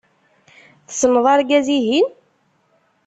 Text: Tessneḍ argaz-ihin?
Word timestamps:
Tessneḍ 0.87 1.25
argaz-ihin? 1.33 2.07